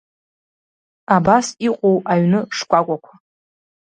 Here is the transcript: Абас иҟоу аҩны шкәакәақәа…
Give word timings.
Абас 1.15 1.47
иҟоу 1.67 1.97
аҩны 2.11 2.39
шкәакәақәа… 2.55 3.13